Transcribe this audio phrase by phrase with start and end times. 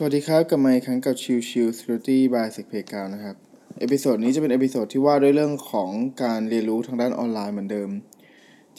[0.00, 3.10] สวัสดีครับกลับมาอีกครั้งกับชิวชิว Security by s e c p a y g r o u n d
[3.14, 3.36] นะครับ
[3.80, 5.90] episode นี้จะเป็น episode ที่ว่าด้วยเรื่องของ
[6.22, 7.90] การเรียนรู้ทางด้านออนไลน์เหมือนเดิม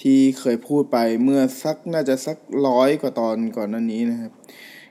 [0.02, 4.31] ที่เคยพูดไปเมื่อสักน่าจะสักร้อยกว่าตอนก่อนหน้านี้นะครับ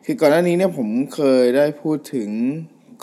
[0.04, 2.30] คือก่อนหน้านี้เนี่ยผมเคยได้พูดถึง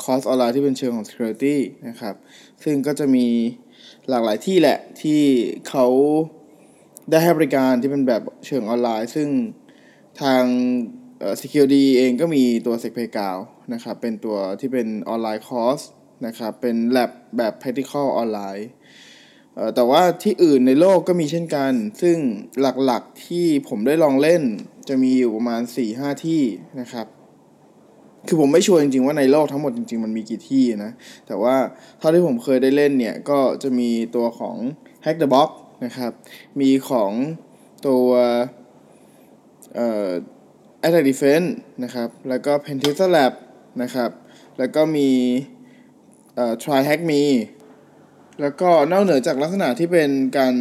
[0.01, 1.55] คอร์สออนไลน์ที่เป็นเชิงของ Security
[1.87, 2.15] นะครับ
[2.63, 3.27] ซึ่งก็จะมี
[4.09, 5.21] หลากหลายที่แหละที่
[5.69, 5.85] เขา
[7.09, 9.27] ได้ให้บริการที่เป็นแบบเชิงออนไลน์ ซึ่ง
[10.21, 10.43] ทาง
[11.41, 13.37] Security เองก็มีตัว s e c p a y g r o u
[13.73, 15.81] นะครับ เป็นตัวที่เป็น online course
[16.25, 18.67] นะครับ เป็น lab แบบ practical ออนไลน์
[19.75, 22.17] แต่ว่าที่อื่นในโลกก็มีเช่นกัน ซึ่ง
[22.85, 24.43] หลักๆที่ผมได้ลองเล่น
[24.89, 25.61] จะมีอยู่ประมาณ
[25.93, 26.41] 4-5 ที่
[26.81, 27.07] นะครับ
[28.27, 30.91] คือผมไม่ sure จริงๆว่าในโลกทั้งหมดจริง ๆ มันมีกี่ที่นะ
[31.27, 31.55] แต่ว่า
[31.99, 34.55] เท่าที่ผมเคยได้เล่นเนี่ย ก็จะมีตัวของ
[35.05, 35.49] Hack the Box
[35.85, 36.11] นะครับ
[36.61, 37.11] มีของ
[37.87, 38.07] ตัว
[39.75, 40.09] เอ่อ
[40.85, 41.49] Attack Defense
[41.83, 43.33] นะครับ แล้วก็ Pentester Lab
[43.81, 44.11] นะครับ
[44.57, 45.09] แล้วก็มี
[46.35, 47.23] เอ่อ Try Hack Me
[48.41, 50.53] แล้วก็นอกเหนือจากลักษณะที่เป็นการ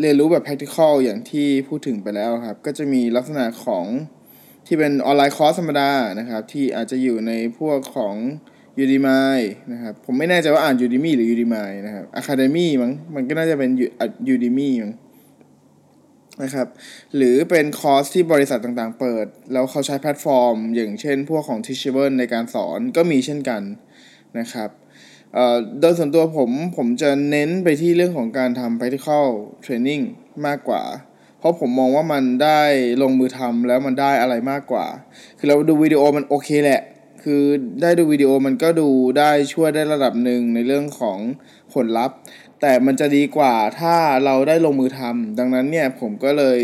[0.00, 3.84] เรียนรู้แบบ practical อย่างที่พูดถึงไปแล้วครับ ก็จะมีลักษณะของ
[4.66, 8.14] ที่เป็นออนไลน์คอร์สธรรมดานะครับ ที่อาจจะอยู่ในพวกของ
[8.82, 9.38] Udemy
[9.72, 13.70] นะครับ ผมไม่แน่ใจว่าอ่าน Udemy หรือ Udemy นะครับ Academy มั้งมันก็น่าจะเป็น
[14.34, 14.92] Udemy มั้ง
[16.42, 16.68] นะครับ
[17.16, 23.62] หรือเป็นคอร์สที่บริษัทต่างๆ เปิด แล้วเขาใช้แพลตฟอร์ม อย่างเช่นพวกของ Teachable ในการสอนก็มีเช่นกัน
[24.38, 24.70] นะครับ
[25.80, 29.26] โดยส่วนตัวผมผมจะเน้นไปที่เรื่องของการทำ practical
[29.64, 30.02] training
[30.46, 30.82] มากกว่า
[31.38, 32.60] เพราะผมมองว่ามันได้
[33.02, 34.86] ลงมือทำแล้วมันได้อะไรมากกว่า
[35.38, 36.82] คือเราดูวิดีโอมันโอเคแหละ
[37.28, 37.44] คือ
[37.82, 38.88] ได้ดูวิดีโอมันก็ดู
[39.18, 41.18] ได้ช่วยได้ระดับหนึ่งในเรื่องของ
[41.74, 42.16] ผลลัพธ์
[42.60, 46.58] แต่มันจะดีกว่าถ้าเราได้ลงมือทำดังนั้นเนี่ยผมก็เลย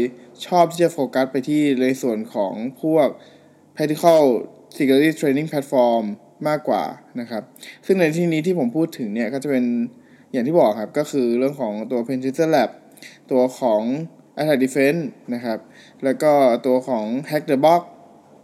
[0.46, 2.52] ชอบที่จะโฟกัสไปที่ในส่วนของ
[2.83, 3.08] พวก
[3.74, 4.23] practical
[4.77, 6.05] security training platform
[6.48, 6.84] มากกว่า
[7.20, 7.42] นะครับ
[7.86, 9.64] ซึ่งในที่นี้ที่ผมพูดถึงเนี่ยก็จะเป็น
[10.33, 12.70] อย่างที่บอกครับ ก็คือเรื่องของตัว p e n t e s t Lab
[13.30, 13.83] ตัวของ
[14.39, 15.02] Attack Defense
[15.34, 15.58] นะครับ
[16.05, 16.33] แล้วก็
[16.67, 17.83] ตัวของ Hack the Box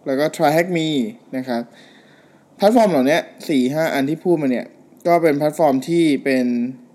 [0.07, 0.89] แล้วก็ Try Hack Me
[1.37, 1.63] นะครับ
[2.59, 4.67] แพลตฟอร์มเหล่านี้สี่ห้าอันที่พูดมาเนี่ย
[5.07, 6.47] ก็เป็นแพลตฟอร์มที่เป็น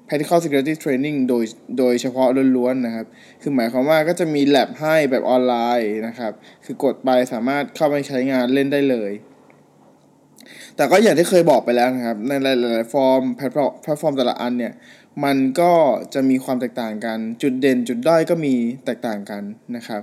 [0.07, 1.43] practical security training โดย
[1.79, 3.05] โดยเฉพาะล้วนๆนะครับ
[3.41, 6.33] คือหมายความว่าก็จะมี lab ให้แบบออนไลน์นะครับ
[6.65, 9.11] คือกดไปสามารถเข้าไปใช้งานเล่นได้เลย
[10.75, 13.53] แต่ก็อย่างที่เคยบอกไปแล้วนะครับ ในหลายๆฟอร์มแพลต
[14.01, 14.73] ฟอร์มแต่ละอันเนี่ย
[15.23, 15.73] มันก็
[16.13, 19.43] จะมีความแตกต่างกัน จุดเด่นจุดด้อยก็มีแตกต่างกัน
[19.75, 20.01] นะครับ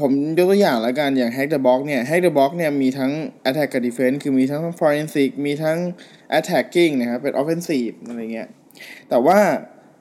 [0.00, 3.12] ผมยกตัวอย่างล้วกันอย่าง Hack the Box เนี่ย Hack the Box เนี่ยมีทั้ง
[3.48, 5.78] Attack กับ Defense คือมีทั้ง Forensic มีทั้ง
[6.38, 8.48] Attacking นะครับ เป็น Offensive อะไรเงี้ย
[9.08, 9.38] แต่ว่า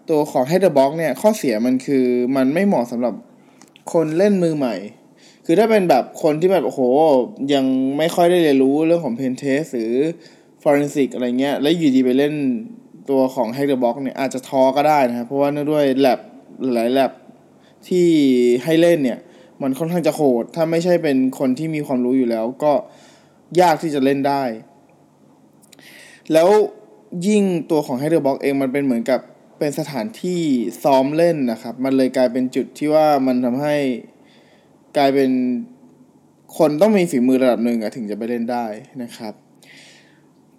[0.10, 2.06] ตัวของ Hack the Box เนี่ยข้อเสียมันคือ
[2.36, 3.14] มันไม่เหมาะสำหรับ
[3.94, 4.76] คนเล่นมือใหม่
[5.46, 6.82] คือถ้าเป็นแบบคนที่แบบโอ้โห
[7.54, 7.66] ยัง
[7.98, 9.94] ไม่ค่อยได้เรียนรู้เรื่องของ pentest หรือ
[10.64, 12.34] forensic อะไรเงี้ย แล้วอยู่ดีไปเล่น
[13.10, 16.20] ตัวของ Hack the Box เนี่ยอาจจะท้อก็ได้นะครับ เพราะว่าเนื่องด้วยแลบ
[16.74, 17.12] หลายแลบ
[17.88, 18.08] ที่
[18.64, 19.20] ให้เล่นเนี่ย
[19.62, 22.74] มันค่อนข้างจะโหด ถ้าไม่ใช่เป็นคนที่มีความรู้อยู่แล้ว ก็
[23.62, 24.44] ยากที่จะเล่นได้
[26.34, 26.50] แล้ว
[27.28, 29.20] ยิ่งตัวของ Hack the Box เองมันเป็นเหมือนกับ
[29.60, 30.42] เป็นสถานที่
[30.84, 33.78] ซ้อมเล่นนะครับ มันเลยกลายเป็นจุดที่ว่ามันทำให้
[34.98, 35.32] กลายเป็น
[36.58, 38.66] คนต้องมีฝีมือระดับหนึ่งอะถึงจะไปเล่นได้
[39.04, 39.34] นะครับ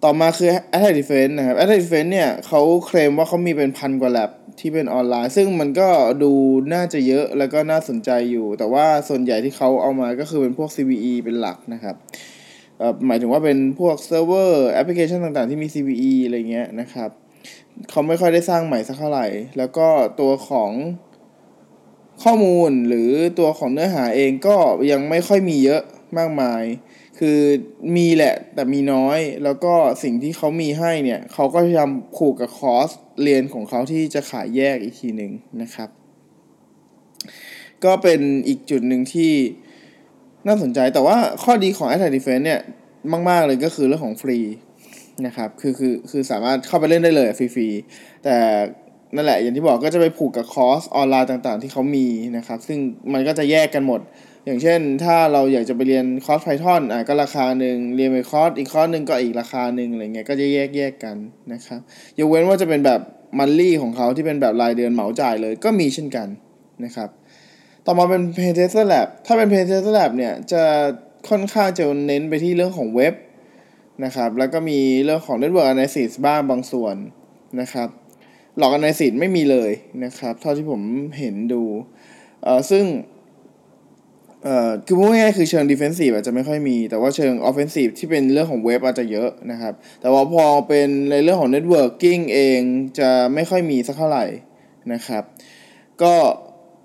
[0.03, 5.89] ต่อมาคือ Attack Defense นะครับ Attack Defense เนี่ยเขาเคลมว่าเขามีเป็นพันกว่าแลบที่เป็นออนไลน์ ซึ่งมันก็
[6.23, 6.31] ดู
[6.73, 11.95] น่าจะเยอะแล้วก็น่าสนใจอยู่ แต่ว่าส่วนใหญ่ที่เขาเอามาก็คือเป็นพวก CVE เป็นหลักนะครับ
[13.07, 17.09] หมายถึงว่าเป็นพวกเซิร์ฟเวอร์แอปพลิเคชันต่างๆ ที่มี CVE อะไรเงี้ยนะครับ
[17.89, 19.27] เขาไม่ค่อยได้สร้างใหม่สักเท่าไหร่
[19.57, 19.87] แล้วก็
[20.19, 20.71] ตัวของ
[22.23, 23.09] ข้อมูลหรือ
[23.39, 24.55] ตัวของเนื้อหาเองก็
[24.91, 25.81] ยังไม่ค่อยมีเยอะ
[26.17, 26.63] มากมาย
[27.23, 27.41] คือ
[27.97, 29.73] มีแหละแต่มีน้อยแล้วก็
[30.03, 32.89] สิ่งที่เขามีให้เนี่ยเขาก็พยายามผูกกับคอร์ส
[33.23, 35.31] เรียนของเขาที่จะขายแยกอีกทีหนึ่ง
[35.61, 35.89] นะครับ
[37.83, 39.33] ก็เป็นอีกจุดหนึ่งที่
[40.47, 42.61] น่าสนใจแต่ว่าข้อดีของ a t t a c k Defense เนี่ย
[43.29, 44.39] มาก ๆ เลยก็คือเรื่องของฟรี
[45.25, 48.35] นะครับ คือคือคือสามารถเข้าไปเล่นได้เลยฟรีๆ แต่
[49.15, 52.07] นั่นแหละ อย่างที่บอกก็จะไปผูกกับคอร์สออนไลน์ต่างๆ ที่เขามี
[52.37, 52.79] นะครับ ซึ่ง
[53.13, 54.01] มันก็จะแยกกันหมด
[54.45, 61.17] อย่างเช่น ถ้าเราอยากจะไปเรียนคอร์ส Python อะก็ราคาหนึ่งเรียนไปคอร์สอีกคอร์สหนึ่งก็อีกราคาหนึ่งอะไรเงี้ยก็จะแยกแยกกัน
[61.53, 61.79] นะครับ
[62.19, 63.01] ยกเว้นว่าจะเป็นแบบ
[63.39, 66.27] monthly ของเขาที่เป็นแบบรายเดือนเหมาจ่ายเลยก็มีเช่นกัน
[66.85, 67.09] นะครับ
[67.85, 69.77] ต่อมาเป็น p a y t e s t Lab ถ้าเป็น p a y t e
[69.79, 70.63] s t Lab เนี่ยจะ
[71.29, 73.13] ค่อนข้างจะเน้นไปที่เรื่องของเว็บ
[74.05, 76.95] นะครับ แล้วก็มีเรื่องของ Network Analysis บ้างบางส่วน
[77.61, 77.89] นะครับ
[78.57, 79.71] หลอกอนาลิซิสไม่มีเลย
[80.03, 80.81] นะครับ เท่าที่ผม
[81.19, 81.63] เห็นดู
[82.43, 82.85] เออซึ่ง
[84.43, 92.59] เอ่อคือพูดง่ายๆคือเชิง defensive อาจจะไม่ค่อยมี แต่ว่าเชิง offensive ที่เป็นเรื่องของเว็บอาจจะเยอะนะครับ แต่ว่าพอเป็นในเรื่องของ networking เอง
[92.99, 94.25] จะไม่ค่อยมีสักเท่าไหร่
[94.93, 95.23] นะครับ
[96.01, 96.13] ก็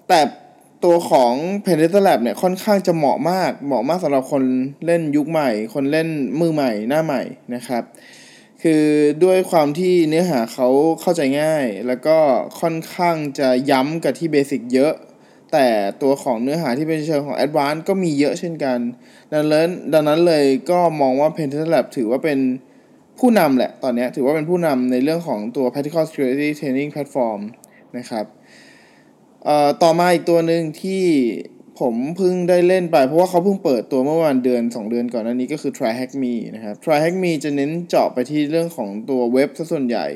[0.09, 0.21] แต่
[0.85, 1.33] ตัวของ
[1.65, 4.43] p e n t e s t Lab เนี่ยค่อนข้างจะเหมาะมาก เหมาะมากสำหรับคน
[4.87, 6.09] เล่นยุคใหม่ คนเล่น
[6.41, 7.23] มือใหม่หน้าใหม่
[7.55, 7.83] นะครับ
[8.63, 8.85] คือ
[9.25, 10.69] ด้วยความที่เนื้อหาเขา
[11.01, 12.19] เข้าใจง่าย แล้วก็
[12.61, 14.93] ค่อนข้างจะย้ำกับที่เบสิกเยอะ
[15.53, 15.67] แต่
[16.03, 18.79] ตัวของเนื้อหาที่เป็นเชิงของ a d v a n c e ก็มีเยอะเช่นกัน
[19.33, 22.39] ดังนั้นดังนั้นเลยก็มองว่า p e n t e s t Lab ถือว่าเป็น
[23.19, 27.41] ผู้นำแหละ ตอนนี้ถือว่าเป็นผู้นำในเรื่องของตัว Practical Security Training Platform
[27.99, 28.27] นะครับ
[29.45, 31.05] เอ่อ ต่อมาอีกตัวหนึ่งที่
[31.81, 40.07] ผมเพิ่งได้เล่นไป เพราะว่าเขาเพิ่งเปิดตัวเมื่อวันเดือน 2 เดือนก่อนหน้านี้ก็คือ Try Hack Me นะครับ Try Hack Me จะเน้นเจาะไปที่เรื่องของตัวเว็บซะส่วนใหญ่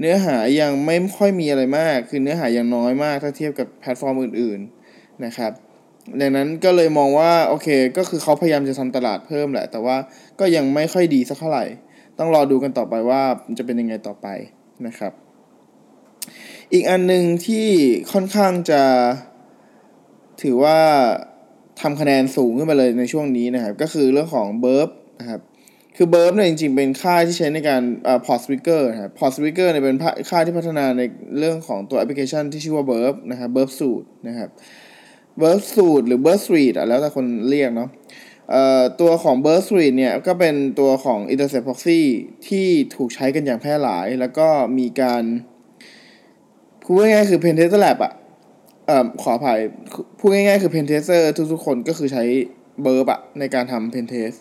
[0.00, 5.52] เนื้อหายังไม่ค่อยมีอะไรมาก คือเนื้อหายังน้อยมากถ้าเทียบกับแพลตฟอร์มอื่นๆนะครับ
[6.20, 9.96] ดังนั้นก็เลยมองว่าโอเคก็คือเขาพยายามจะทำตลาดเพิ่มแหละ แต่ว่า
[10.40, 11.64] ก็ยังไม่ค่อยดีสักเท่าไหร่
[12.18, 13.22] ต้องรอดูกันต่อไปว่า
[13.58, 14.26] จะเป็นยังไงต่อไป
[14.86, 15.12] นะครับ
[16.72, 17.68] อีกอันหนึ่งที่
[18.12, 18.82] ค่อนข้างจะ
[20.42, 20.78] ถือว่า
[21.80, 24.90] ทำคะแนนสูงขึ้นมาเลยในช่วงนี้นะครับ ก็คือเรื่องของ Burp
[25.20, 25.40] นะครับ
[25.96, 29.96] คือ Burp เนี่ยจริงๆ เป็นค่ายที่ใช้ในการอ่า Port Speaker นะครับ Port Speaker เนี่ยเป็น
[30.30, 31.02] ค่ายที่พัฒนาใน
[31.38, 34.48] เรื่องของตัวแอปพลิเคชันที่ชื่อว่า Burp นะครับ Burp Suite นะครับ
[35.40, 37.90] Burp Suite หรือ Burp Suite อะแล้วแต่คนเรียกเนาะ
[38.50, 42.00] เอ่อตัวของ Burp Suite เนี่ยก็เป็นตัวของ Intercept Proxy
[42.48, 44.48] ที่ถูกใช้กันอย่างแพร่หลาย แล้วก็
[44.78, 45.22] มีการ
[46.82, 48.12] พูดง่ายๆคือ Pen Tester Lab อะ
[48.92, 49.60] อ่อขออภัย
[50.18, 51.22] พูดง่ายๆคือ Pen Tester
[51.52, 52.24] ทุกๆคนก็คือใช้
[52.82, 54.38] เบอร์อะในการทำ Pen Test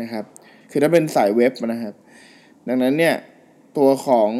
[0.00, 0.24] นะครับ
[0.70, 1.94] คือถ้าเป็นสายเว็บนะครับ
[2.68, 3.14] ดังนั้นเนี่ย
[3.78, 4.30] ตัวของ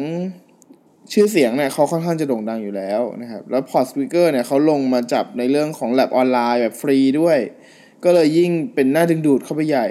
[1.13, 7.37] ชื่อเสียงเนี่ยเขาค่อนข้างจะโด่งดังอยู่แล้วนะครับ แล้ว Port Speaker เนี่ยเขาลงมาจับในเรื่องของ Lab ออนไลน์แบบฟรีด้วย
[8.03, 9.87] ก็เลยยิ่งเป็นหน้าดึงดูดเข้าไปใหญ่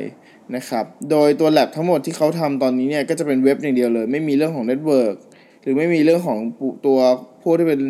[0.56, 5.14] นะครับ โดยตัว Lab ทั้งหมดที่เขาทำตอนนี้เนี่ยก็จะเป็นเว็บอย่างเดียวเลย ไม่มีเรื่องของ Network
[5.62, 6.38] หรือไม่มีเรื่องของ
[6.87, 6.99] ตัว
[7.43, 7.81] พวกที่เป็น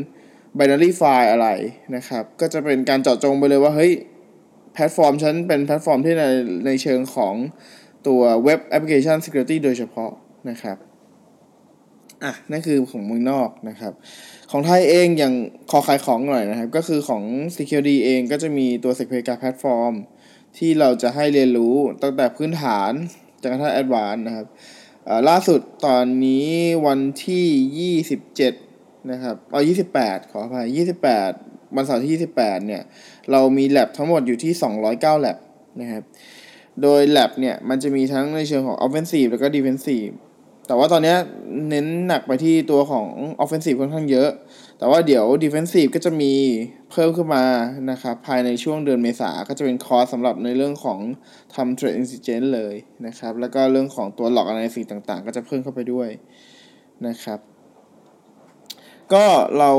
[0.58, 1.48] binary file อะไร
[1.96, 3.92] นะครับ ก็จะเป็นการเจาะจงไปเลยว่า เฮ้ย
[4.72, 6.24] แพลตฟอร์มฉันเป็นแพลตฟอร์มที่ใน
[6.66, 7.34] ในเชิงของ
[8.06, 10.12] ตัวเว็บแอปพลิเคชัน security โดยเฉพาะ
[10.50, 10.76] นะครับ
[12.24, 13.92] อะนั่นคือของเมืองนอกนะครับ
[14.50, 15.34] ของไทยเองอย่าง
[15.70, 17.22] ขอขายของหน่อยนะครับ ก็คือของ
[17.56, 19.94] security เองก็จะมีตัว SECPlayground platform
[20.58, 22.92] ที่เราจะให้เรียนรู้ตั้งแต่พื้นฐาน
[23.42, 24.46] จนกระทั่ง a d v a n c e นะครับ
[25.28, 26.48] ล่าสุดตอนนี้
[26.86, 27.46] วันที่
[28.02, 28.67] 27
[29.10, 29.60] นะครับเอา
[29.96, 30.66] 28ขออภัย
[31.18, 32.82] 28วันเสาร์ที่28เนี่ย
[33.32, 34.52] เรามีแ a บทั้งหมดอยู่ที่
[34.88, 35.36] 209 lab
[35.80, 36.02] นะครับ
[36.82, 40.14] โดย lab เนี่ย มันจะมีทั้งในเชิงของ offensive แล้วก็ defensive
[40.66, 41.14] แต่ว่าตอนนี้
[41.68, 43.06] เน้นหนักไปที่ตัวของ
[43.42, 44.30] offensive ค่อนข้างเยอะ
[44.78, 46.32] แต่ว่าเดี๋ยว defensive ก็จะมี
[46.90, 47.44] เพิ่มขึ้นมา
[47.90, 50.98] นะครับ ภายในช่วงเดือนเมษาก็จะเป็นคอร์สสำหรับในเรื่องของ
[51.54, 52.74] ทำ threat intelligence เลย
[53.06, 56.08] นะครับ แล้วก็เรื่องของตัว log analysis ต่างๆ ก็จะเพิ่มเข้าไปด้วย
[57.06, 57.40] นะครับ
[59.14, 59.26] ก็
[59.58, 59.70] เรา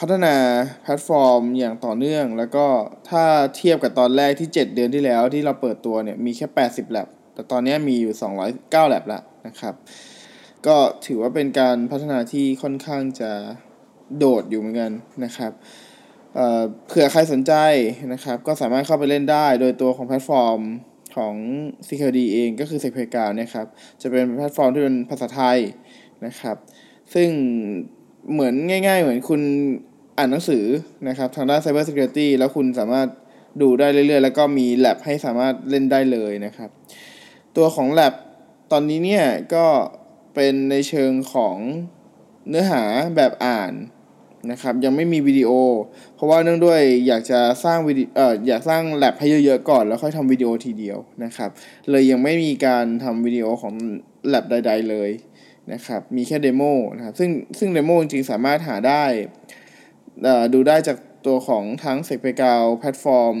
[0.00, 0.34] พัฒนา
[0.82, 2.66] แพลตฟอร์มอย่างต่อเนื่อง แล้วก็
[3.10, 3.24] ถ้า
[3.56, 8.14] เทียบกับตอนแรกที่ 7 เดือนที่แล้วที่เราเปิดตัวเนี่ยมีแค่ 80 lab แต่ตอนนี้มีอยู่
[8.52, 9.74] 209 lab แล้วนะครับ
[10.66, 10.76] ก็
[11.06, 13.30] ถือว่าเป็นการพัฒนาที่ค่อนข้างจะ
[14.18, 14.92] โดดอยู่เหมือนกัน
[15.24, 15.52] นะครับ
[16.34, 17.52] เเผื่อใครสนใจ
[18.12, 20.60] นะครับ ก็สามารถเข้าไปเล่นได้ โดยตัวของแพลตฟอร์ม
[21.16, 21.34] ของ
[21.86, 23.66] CKD เองก็คือ s e c u r การนะครับ
[24.02, 25.58] จะเป็นแพลตฟอร์มที่เป็นภาษาไทย
[26.26, 26.56] นะครับ
[27.14, 27.28] ซึ่ง
[28.32, 29.40] เหมือนง่าย ๆ เหมือนคุณ
[30.18, 30.64] อ่านหนังสือ
[31.08, 33.08] นะครับ ทางด้าน Cyber Security แล้วคุณสามารถ
[33.62, 36.70] ดูได้เรื่อยๆ แล้วก็มี lab ให้สามารถเล่นได้เลยนะครับ
[37.56, 38.12] ตัวของ lab
[38.72, 39.66] ตอนนี้เนี่ยก็
[40.34, 41.56] เป็นในเชิงของ
[42.48, 42.82] เนื้อหา
[43.16, 43.72] แบบอ่าน
[44.50, 45.50] นะครับยังไม่มีวิดีโอ
[46.14, 51.50] เพราะว่าเนื่องด้วยอยากจะสร้างวิดีเอ่ออยากสร้างแลบให้เยอะๆก่อน แล้วค่อยทำวิดีโอทีเดียวนะครับ
[51.90, 53.74] เลยยังไม่มีการทำวิดีโอของ
[54.28, 55.10] แลบใด ๆ เลย
[55.72, 56.62] นะครับ มีแค่ demo
[56.96, 59.04] นะครับ ซึ่งซึ่ง demo จริงๆสามารถหาได้
[60.54, 63.36] ดูได้จากตัวของทั้ง SECPlayground แพลตฟอร์ม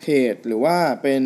[0.00, 1.22] เพจหรือว่าเป็น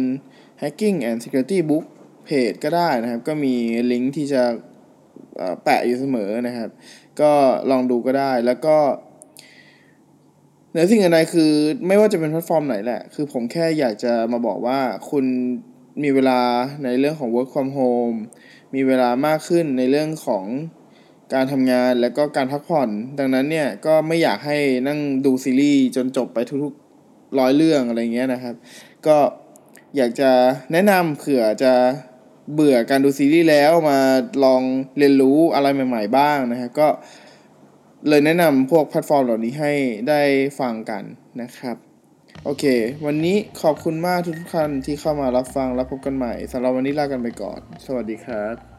[0.63, 1.85] Hacking and Security Book
[2.25, 3.55] เพจก็ได้นะครับ ก็มี
[3.93, 4.43] ลิงก์ที่จะ
[5.65, 6.71] แปะอยู่เสมอนะครับ
[7.21, 7.33] ก็
[7.71, 8.77] ลองดูก็ได้แล้วก็
[10.75, 11.53] ในสิ่งอื่นใดคือ
[11.87, 14.79] ไม่ว่าจะเป็นแพลตฟอร์มไหนแหละ คือผมแค่อยากจะมาบอกว่า
[15.11, 15.25] คุณ
[16.03, 16.41] มีเวลา
[16.85, 18.19] ในเรื่องของ work from home
[18.77, 20.45] มีเวลามากขึ้นในเรื่องของ
[21.35, 28.55] การทำงานแล้วก็การพักผ่อน ดังนั้นเนี่ยก็ไม่อยากให้นั่งดูซีรีส์จนจบไปทุกๆร้อยเรื่องอะไรเงี้ยนะครับ
[29.07, 29.17] ก็
[29.97, 30.31] อยากจะ
[30.73, 31.73] แนะนำเผื่อจะ
[32.53, 33.99] เบื่อการดูซีรีส์แล้วมา
[34.45, 34.63] ลอง
[34.99, 36.89] เรียนรู้อะไรใหม่ ๆ บ้างนะครับก็
[38.09, 39.73] เลยแนะนำพวกแพลตฟอร์มเหล่านี้ให้
[40.09, 40.23] ได้
[40.61, 41.03] ฟังกัน
[41.43, 41.86] นะครับ
[42.49, 42.65] โอเค
[43.07, 48.76] วันนี้ขอบคุณมากทุกท่านที่เข้ามารับฟังรับพบกันใหม่สำหรับวันนี้ลากันไปก่อน สวัสดีครับ